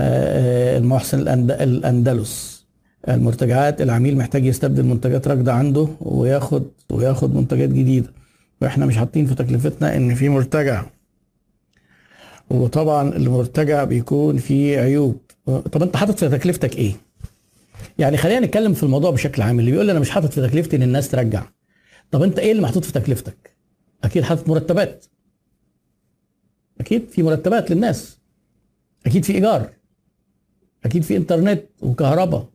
[0.00, 2.58] آه، المحسن الأند- الأندلس.
[3.08, 8.12] المرتجعات العميل محتاج يستبدل منتجات راكدة عنده وياخد وياخد منتجات جديدة.
[8.62, 10.84] وإحنا مش حاطين في تكلفتنا إن في مرتجع.
[12.50, 15.20] وطبعا المرتجع بيكون فيه عيوب.
[15.46, 16.92] طب أنت حاطط في تكلفتك إيه؟
[17.98, 19.60] يعني خلينا نتكلم في الموضوع بشكل عام.
[19.60, 21.42] اللي بيقول لي أنا مش حاطط في تكلفتي إن الناس ترجع.
[22.10, 23.56] طب أنت إيه اللي محطوط في تكلفتك؟
[24.04, 25.04] أكيد حاطط مرتبات.
[26.80, 28.18] أكيد في مرتبات للناس.
[29.06, 29.70] أكيد في إيجار.
[30.84, 32.46] أكيد في إنترنت وكهرباء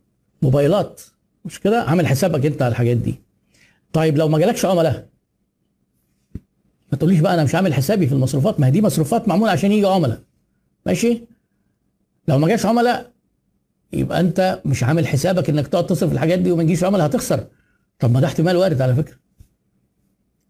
[0.42, 1.02] موبايلات.
[1.44, 3.14] مش كده؟ عامل حسابك أنت على الحاجات دي.
[3.92, 5.08] طيب لو ما جالكش عملاء
[6.92, 8.60] ما تقوليش بقى أنا مش عامل حسابي في المصروفات.
[8.60, 10.20] ما هي دي مصروفات معمولة عشان يجي عملاء
[10.86, 11.20] ماشي؟
[12.28, 13.10] لو ما جاش عملاء
[13.92, 17.46] يبقى أنت مش عامل حسابك إنك تقعد تصرف الحاجات دي وما يجيش عملاء هتخسر.
[17.98, 19.16] طب ما ده احتمال وارد على فكرة.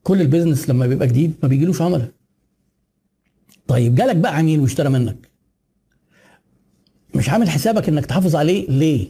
[0.03, 2.09] كل البيزنس لما بيبقى جديد ما بيجيلوش عملاء
[3.69, 5.31] طيب جالك بقى عميل واشترى منك.
[7.15, 9.09] مش عامل حسابك إنك تحافظ عليه ليه؟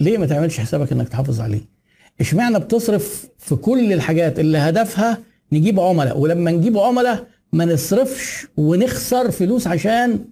[0.00, 1.60] ليه ما تعملش حسابك إنك تحافظ عليه؟
[2.20, 5.18] إشمعنى بتصرف في كل الحاجات اللي هدفها
[5.52, 10.24] نجيب عملاء؟ ولما نجيب عملاء ما نصرفش ونخسر فلوس عشان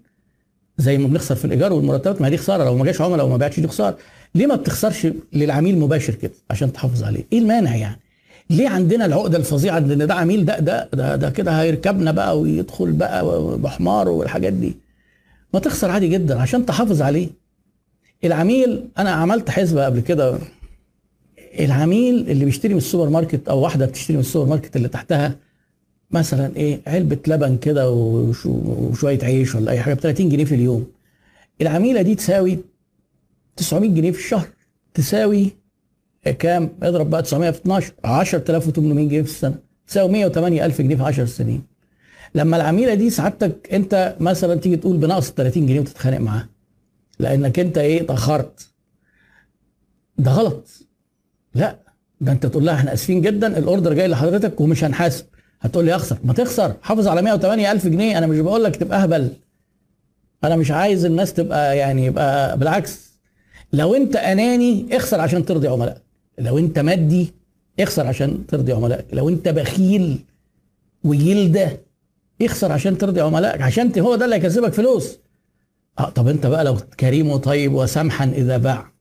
[0.78, 2.64] زي ما بنخسر في الإيجار والمرتبات ما دي خسارة.
[2.64, 3.98] لو ما جاش عملاء وما بعتش دي خسارة.
[4.34, 8.00] ليه ما بتخسرش للعميل مباشر كده عشان تحافظ عليه؟ إيه المانع يعني؟
[8.50, 12.92] ليه عندنا العقدة الفظيعة إن ده عميل ده ده ده, ده كده هيركبنا بقى ويدخل
[12.92, 13.24] بقى
[13.58, 14.76] بحماره والحاجات دي؟
[15.54, 17.28] ما تخسر عادي جدا عشان تحافظ عليه.
[18.24, 20.38] العميل أنا عملت حسبة قبل كده.
[21.60, 25.36] العميل اللي بيشتري من السوبر ماركت أو واحدة بتشتري من السوبر ماركت اللي تحتها
[26.10, 30.54] مثلا إيه علبة لبن كده وشو- وشوية عيش ولا أي حاجة ب 30 جنيه في
[30.54, 30.86] اليوم.
[31.62, 32.58] العميلة دي تساوي
[33.56, 34.48] 900 جنيه في الشهر.
[34.94, 35.50] تساوي
[36.38, 39.54] كام؟ اضرب بقى 900 في 12 10800 جنيه في السنة.
[39.86, 41.62] تساوي 108000 جنيه في 10 سنين.
[42.36, 46.48] لما العميلة دي سعادتك انت مثلا تيجي تقول بنقص 30 جنيه وتتخانق معاه.
[47.18, 48.68] لأنك انت إيه اتاخرت
[50.18, 50.68] ده غلط.
[51.54, 51.78] لا
[52.20, 55.24] ده انت تقول لها إحنا آسفين جدا الأوردر جاي لحضرتك ومش هنحاسب.
[55.60, 56.18] هتقول لي أخسر.
[56.24, 56.74] ما تخسر.
[56.82, 58.18] حافظ على 108 ألف جنيه.
[58.18, 59.30] أنا مش بقول لك تبقى أهبل.
[60.44, 63.10] أنا مش عايز الناس تبقى يعني يبقى بالعكس.
[63.72, 66.02] لو انت أناني اخسر عشان ترضي عملائك
[66.38, 67.34] لو انت مادي
[67.80, 70.18] اخسر عشان ترضي عملائك لو انت بخيل
[71.04, 71.85] وجلده
[72.42, 75.18] اخسر عشان ترضي عملائك عشان هو ده اللي هيكسبك فلوس.
[75.98, 78.92] آه طب انت بقى لو كريم وطيب وسمحا إذا باع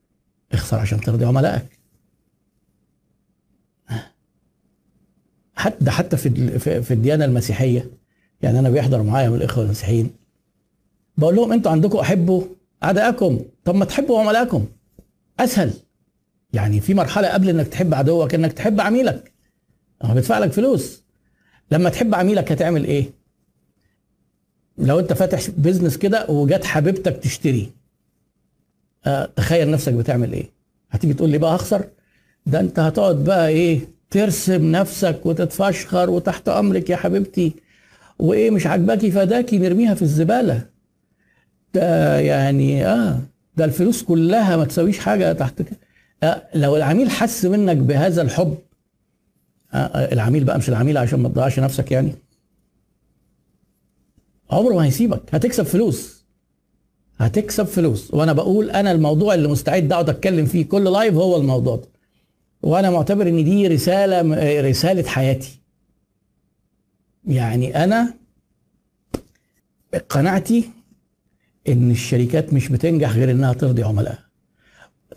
[0.53, 1.65] اخسر عشان ترضي عملائك.
[5.55, 7.91] حتى حتى في في- في الديانة المسيحية
[8.41, 10.11] يعني أنا بيحضر معايا من الإخوة المسيحيين
[11.17, 12.43] بقول لهم أنتوا عندكم أحبوا
[12.83, 14.65] أعدائكم طب ما تحبوا عملائكم.
[15.39, 15.73] أسهل.
[16.53, 19.33] يعني في مرحلة قبل إنك تحب عدوك إنك تحب عميلك.
[20.03, 21.03] هو بيدفع لك فلوس.
[21.71, 23.09] لما تحب عميلك هتعمل إيه؟
[24.77, 27.71] لو انت فاتح بيزنس كده وجت حبيبتك تشتري
[29.05, 30.49] آه تخيل نفسك بتعمل إيه؟
[30.91, 31.85] هتيجي تقول لي بقى هخسر؟
[32.45, 37.55] ده انت هتقعد بقى إيه ترسم نفسك وتتفشخر وتحت أمرك يا حبيبتي.
[38.19, 40.61] وإيه مش عاجباكي فداكي نرميها في الزبالة.
[41.73, 43.19] ده يعني آه
[43.57, 45.77] ده الفلوس كلها ما تساويش حاجة تحت كده.
[46.23, 48.57] آه لو العميل حس منك بهذا الحب
[49.73, 52.11] آه آه، العميل بقى مش العميل عشان ما تضيعش نفسك يعني.
[54.51, 55.21] عمره ما هيسيبك.
[55.31, 56.25] هتكسب فلوس.
[57.17, 58.13] هتكسب فلوس.
[58.13, 61.87] وأنا بقول أنا الموضوع اللي مستعد أقعد أتكلم فيه كل لايف هو الموضوع ده.
[62.61, 64.21] وأنا معتبر إن دي رسالة
[64.61, 65.59] رسالة حياتي.
[67.27, 68.13] يعني أنا
[70.09, 70.69] قناعتي
[71.67, 74.25] إن الشركات مش بتنجح غير إنها ترضي عملائها.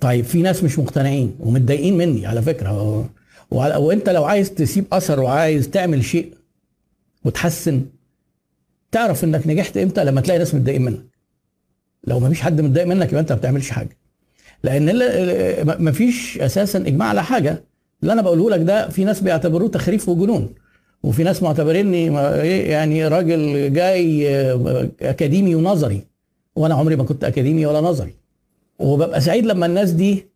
[0.01, 3.09] طيب في ناس مش مقتنعين ومتضايقين مني على فكرة.
[3.51, 6.35] وأنت لو عايز تسيب أثر وعايز تعمل شيء
[7.25, 7.85] وتحسن
[8.93, 11.07] تعرف إنك نجحت إمتى؟ لما تلاقي ناس متضايقين منك.
[12.05, 13.99] لو ما فيش حد متضايق منك يبقى أنت ما بتعملش حاجة.
[14.65, 14.99] لأن
[15.79, 17.65] ما فيش أساسا إجماع على حاجة.
[18.03, 20.55] اللي أنا بقوله لك ده في ناس بيعتبروه تخريف وجنون.
[21.03, 26.03] وفي ناس معتبريني إيه يعني راجل جاي آه، أكاديمي ونظري.
[26.57, 28.15] وأنا عمري ما كنت أكاديمي ولا نظري.
[28.79, 30.27] وببقى سعيد لما الناس دي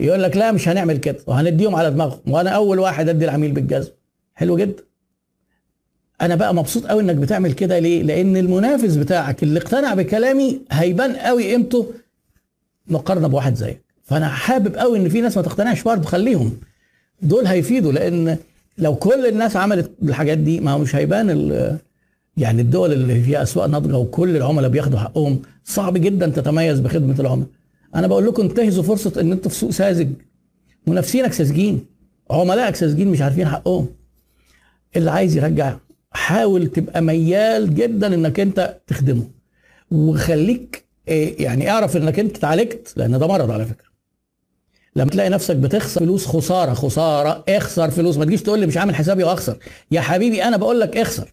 [0.00, 1.18] يقول لك لا مش هنعمل كده.
[1.26, 2.20] وهنديهم على دماغهم.
[2.26, 3.90] وأنا أول واحد أدي العميل بالجزم.
[4.34, 4.82] حلو جدا.
[6.22, 11.16] أنا بقى مبسوط قوي إنك بتعمل كده ليه؟ لأن المنافس بتاعك اللي اقتنع بكلامي هيبان
[11.16, 11.92] قوي قيمته
[12.88, 13.82] مقارنة بواحد زيك.
[14.04, 16.52] فأنا حابب قوي إن في ناس ما تقتنعش برضه خليهم
[17.22, 18.38] دول هيفيدوا لأن
[18.78, 21.78] لو كل الناس عملت الحاجات دي ما هو مش هيبان
[22.36, 25.42] يعني الدول اللي فيها أسواق ناضجة وكل العملاء بياخدوا حقهم.
[25.64, 27.48] صعب جدا تتميز بخدمة العملاء.
[27.94, 30.08] أنا بقول لكم انتهزوا فرصة إن أنتوا في سوق ساذج.
[30.86, 31.86] منافسينك ساذجين.
[32.30, 33.86] عملائك ساذجين مش عارفين حقهم.
[34.96, 35.76] اللي عايز يرجع
[36.14, 39.28] حاول تبقى ميال جدا إنك أنت تخدمه.
[39.90, 43.92] وخليك إيه يعني اعرف إنك أنت اتعالجت لأن ده مرض على فكرة.
[44.96, 48.94] لما تلاقي نفسك بتخسر فلوس خسارة خسارة اخسر فلوس ما تجيش تقول لي مش عامل
[48.94, 49.56] حسابي وأخسر.
[49.90, 51.32] يا حبيبي أنا بقول لك اخسر.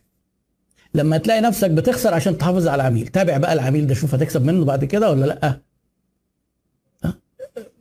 [0.93, 3.07] لما تلاقي نفسك بتخسر عشان تحافظ على العميل.
[3.07, 5.59] تابع بقى العميل ده شوف هتكسب منه بعد كده ولا لأ.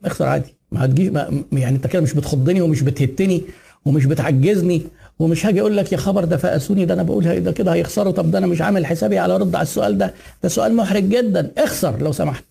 [0.05, 0.56] اخسر عادي.
[0.73, 3.43] ما هتجيش ما يعني أنت كده مش بتخضني ومش بتهتني.
[3.88, 4.82] ومش بتعجزني
[5.19, 8.12] ومش هاجي أقول لك يا خبر ده فقسوني ده أنا بقول ده كده هيخسروا.
[8.12, 10.14] طب ده أنا مش عامل حسابي على رد على السؤال ده.
[10.43, 11.52] ده سؤال محرج جدا.
[11.58, 12.44] اخسر لو سمحت.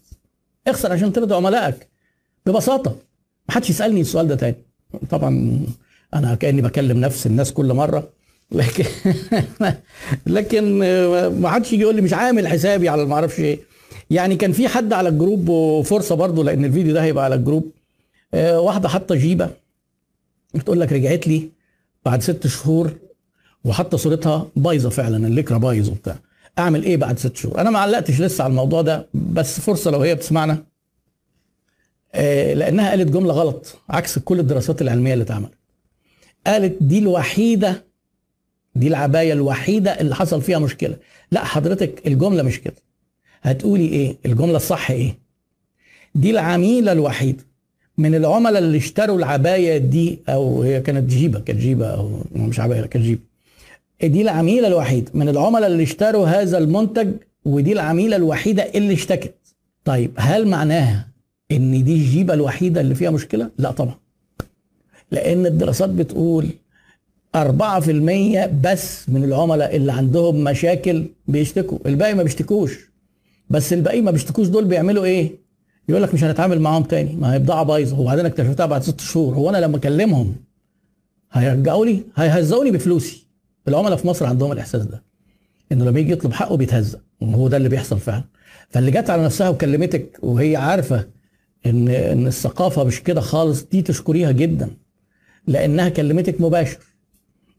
[0.68, 1.88] اخسر عشان ترضي عملائك.
[2.46, 2.96] ببساطة.
[3.50, 4.56] ما حدش يسألني السؤال ده تاني.
[5.10, 5.60] طبعا
[6.14, 8.10] أنا كأني بكلم نفس الناس كل مرة.
[8.52, 8.86] لكن
[10.28, 10.80] لكن
[11.42, 13.60] ما حدش يجي يقول لي مش عامل حسابي على ما أعرفش إيه.
[14.10, 17.41] يعني كان في حد على ال group وفرصة برضو لأن الفيديو ده هيبقى على ال
[17.41, 17.72] group.
[18.34, 19.50] آه، واحدة حاطة جيبة.
[20.54, 21.50] بتقول لك رجعت لي
[22.06, 22.94] بعد ست شهور
[23.66, 26.20] وحاطة صورتها بايظة فعلا الليكرا بايظ وبتاع.
[26.60, 30.02] أعمل إيه بعد ست شهور؟ أنا ما علقتش لسه على الموضوع ده بس فرصة لو
[30.02, 30.64] هي بتسمعنا.
[32.14, 35.54] آه، لأنها قالت جملة غلط عكس كل الدراسات العلمية اللي اتعملت.
[36.48, 37.86] قالت دي الوحيدة
[38.76, 40.98] دي العباية الوحيدة اللي حصل فيها مشكلة.
[41.32, 42.76] لا حضرتك الجملة مش كده.
[43.42, 45.20] هتقولي إيه؟ الجملة الصح إيه؟
[46.16, 47.47] دي العميلة الوحيدة.
[47.98, 52.82] من العملاء اللي اشتروا العباية دي أو هي كانت جيبة كانت جيبة أو مش عباية
[52.82, 53.22] كانت جيبة.
[54.04, 57.10] دي العميله الوحيده من العملاء اللي اشتروا هذا المنتج
[57.46, 59.34] ودي العميلة الوحيدة اللي اشتكت.
[59.86, 61.08] طيب هل معناها
[61.52, 63.96] إن دي الجيبة الوحيدة اللي فيها مشكلة؟ لا طبعا.
[65.12, 66.48] لأن الدراسات بتقول
[67.36, 67.40] 4%
[68.64, 71.78] بس من العملاء اللي عندهم مشاكل بيشتكوا.
[71.86, 72.90] الباقي ما بيشتكوش.
[73.50, 75.47] بس الباقي ما بيشتكوش دول بيعملوا إيه؟
[75.90, 77.16] يقول لك مش هنتعامل معاهم تاني.
[77.16, 78.00] ما هي بضاعه بايظة.
[78.00, 79.34] وبعدين اكتشفتها بعد ست شهور.
[79.36, 80.36] هو أنا لما أكلمهم
[81.32, 83.28] هيرجعوا لي هيهزقوني بفلوسي.
[83.68, 85.04] العملاء في مصر عندهم الإحساس ده
[85.72, 87.00] إنه لما يجي يطلب حقه بيتهزق.
[87.22, 88.24] وهو ده اللي بيحصل فعلا.
[88.70, 91.08] فاللي جت على نفسها وكلمتك وهي عارفة
[91.66, 94.70] ان إن الثقافة مش كده خالص دي تشكريها جدا.
[95.48, 96.78] لأنها كلمتك مباشر.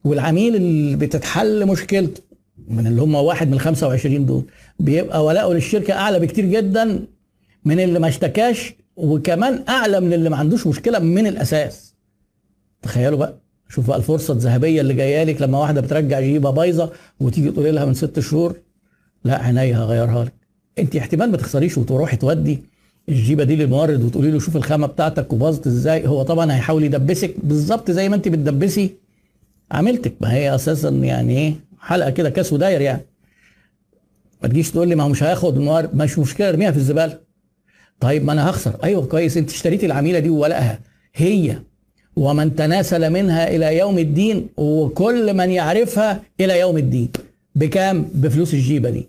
[0.04, 2.22] والعميل اللي بتتحل مشكلته
[2.69, 4.44] من اللي هم واحد من ال 25 دول
[4.80, 7.04] بيبقى ولاؤه للشركة أعلى بكتير جدا
[7.64, 11.94] من اللي ما اشتكاش وكمان اعلى من اللي ما عندوش مشكلة من الأساس.
[12.82, 13.34] تخيلوا بقى
[13.69, 17.84] شوف بقى الفرصة الذهبية اللي جاية لك لما واحدة بترجع جيبة بايظة وتيجي تقولي لها
[17.84, 18.56] من ست شهور
[19.25, 20.32] لا عينيا هغيرها لك.
[20.78, 22.58] انت احتمال ما تخسريش وتروحي تودي
[23.08, 27.90] الجيبة دي للمورد وتقولي له شوف الخامة بتاعتك وباظت إزاي هو طبعا هيحاول يدبسك بالظبط
[27.90, 28.90] زي ما انت بتدبسي
[29.72, 33.02] عملتك ما هي أساسا يعني إيه حلقة كده كاس وداير يعني.
[34.43, 37.19] ما تجيش تقول لي ما هو مش هياخد الموارد مش مشكلة ارميها في الزبالة.
[38.00, 38.77] طيب ما أنا هخسر.
[38.85, 39.37] أيوه كويس.
[39.37, 40.81] أنت اشتريتي العميلة دي وولائها
[41.15, 41.59] هي
[42.17, 47.09] ومن تناسل منها إلى يوم الدين وكل من يعرفها إلى يوم الدين.
[47.55, 49.09] بكام؟ بفلوس الجيبة دي.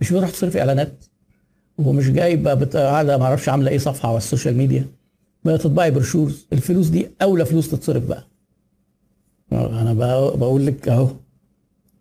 [0.00, 1.04] مش بتروح تصرف إعلانات؟
[1.78, 4.86] ومش جايبة قاعدة ما أعرفش عاملة إيه صفحة على ال social media.
[5.44, 6.46] بتطبعي brochures.
[6.52, 8.24] الفلوس دي أولى فلوس تتصرف بقى.
[9.52, 9.92] أنا
[10.34, 11.08] بقول لك أهو.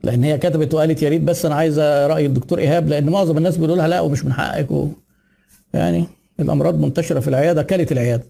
[0.04, 3.56] لأن هي كتبت وقالت يا ريت بس أنا عايزة رأي الدكتور إيهاب لأن معظم الناس
[3.58, 4.88] بيقولوا لها لا ومش من حقك.
[5.74, 6.06] يعني
[6.40, 8.24] الامراض منتشرة في العيادة كانت العيادة.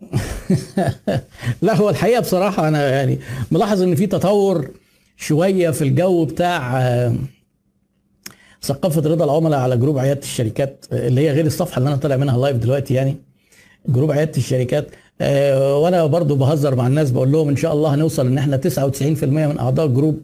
[1.62, 3.18] لا هو الحقيقة بصراحة أنا يعني
[3.50, 4.70] ملاحظ إن في تطور
[5.16, 6.80] شوية في الجو بتاع
[8.62, 12.38] ثقافة رضا العملاء على group عيادة الشركات اللي هي غير الصفحة اللي أنا طالع منها
[12.38, 13.16] live دلوقتي يعني
[13.88, 14.90] group عيادة الشركات
[15.82, 19.58] وأنا برضو بهزر مع الناس بقول لهم إن شاء الله هنوصل إن إحنا 99% من
[19.58, 20.22] أعضاء ال group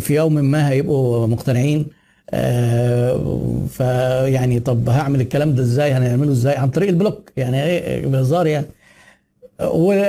[0.00, 1.80] في يوم ما هيبقوا مقتنعين.
[1.80, 1.99] آه
[3.68, 8.46] فيعني طب هعمل الكلام ده إزاي؟ هنعمله إزاي؟ عن طريق ال block يعني إيه؟ بهزار
[8.46, 8.66] يعني.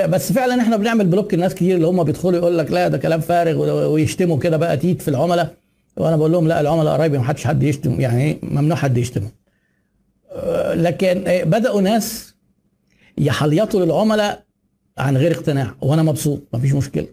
[0.08, 3.20] بس فعلا إحنا بنعمل block الناس كتير اللي هم بيدخلوا يقول لك لا ده كلام
[3.20, 5.54] فارغ ويشتموا كده بقى تيت في العملاء.
[5.96, 9.22] وأنا بقول لهم لا العملاء قرايبي ما حدش حد يشتم يعني ممنوع حد يشتم
[10.32, 12.34] آه لكن بدأوا ناس
[13.18, 14.42] يحليطوا للعملاء
[14.98, 17.06] عن غير اقتناع وأنا مبسوط مفيش مشكلة.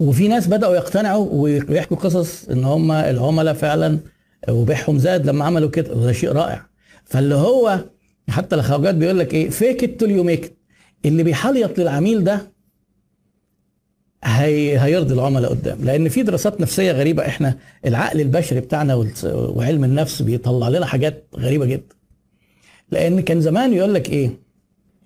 [0.00, 3.98] وفي ناس بدأوا يقتنعوا ويحكوا قصص إن هم العملاء فعلا
[4.48, 5.94] وبيعهم زاد لما عملوا كده.
[5.94, 6.66] وده شيء رائع.
[7.04, 7.84] فاللي هو
[8.28, 10.54] حتى الخواجات بيقول لك إيه؟ fake it till you make it
[11.04, 12.54] اللي بيحليط للعميل ده
[14.24, 15.84] هي هيرضي العملاء قدام.
[15.84, 17.26] لأن في دراسات نفسية غريبة.
[17.26, 21.94] إحنا العقل البشري بتاعنا وعلم النفس بيطلع لنا حاجات غريبة جدا.
[22.90, 24.30] لأن كان زمان يقول لك إيه؟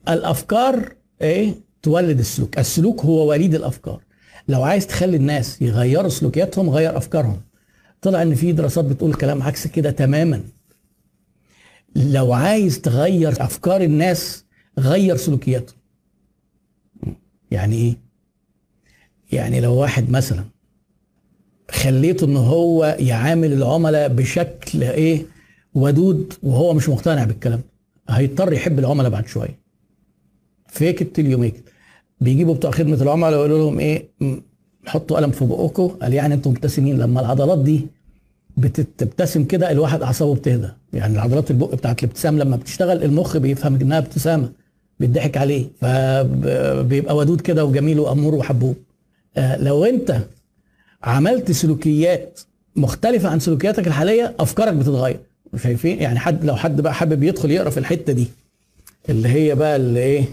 [0.08, 0.92] الأفكار
[1.22, 2.58] إيه؟ تولد السلوك.
[2.58, 4.00] السلوك هو وليد الأفكار.
[4.48, 7.40] لو عايز تخلي الناس يغيروا سلوكياتهم غير أفكارهم.
[8.02, 10.42] طلع إن في دراسات بتقول كلام عكس كده تماما.
[11.96, 14.44] لو عايز تغير أفكار الناس
[14.78, 15.78] غير سلوكياتهم
[17.50, 17.96] يعني إيه؟
[19.32, 20.44] يعني لو واحد مثلا
[21.70, 25.26] خليته إن هو يعامل العملاء بشكل إيه؟
[25.74, 27.60] ودود وهو مش مقتنع بالكلام
[28.08, 29.58] هيضطر يحب العملاء بعد شوية.
[30.68, 31.64] فيك التل ميك
[32.20, 34.08] بيجيبوا بتوع خدمة العملاء ويقولوا لهم إيه؟
[34.88, 36.98] حطوا قلم في بقكم قال يعني أنتم مبتسمين.
[36.98, 37.86] لما العضلات دي
[38.56, 40.68] بتبتسم كده الواحد اعصابه بتهدى.
[40.92, 44.50] يعني عضلات البق بتاعت الابتسام لما بتشتغل المخ بيفهم انها ابتسامة
[45.00, 48.76] بيضحك عليه فبيبقى ودود كده وجميل وامور وحبوب.
[49.36, 50.20] آه، لو انت
[51.04, 52.40] عملت سلوكيات
[52.76, 55.20] مختلفة عن سلوكياتك الحالية افكارك بتتغير.
[55.62, 58.26] شايفين؟ يعني حد لو حد بقى حابب يدخل يقرا في الحتة دي
[59.08, 60.24] اللي هي بقى اللي إيه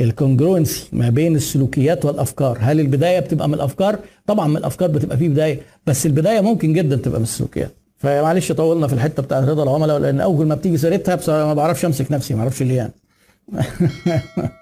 [0.00, 2.58] الكونجرونسي ما بين السلوكيات والأفكار.
[2.60, 6.96] هل البداية بتبقى من الأفكار؟ طبعا من الأفكار بتبقى فيه بداية بس البداية ممكن جدا
[6.96, 7.70] تبقى من السلوكيات.
[7.98, 12.12] فمعلش طولنا في الحتة بتاعت رضا العملاء لأن أول ما بتيجي سيرتها ما بعرفش أمسك
[12.12, 12.92] نفسي ما أعرفش ليه يعني.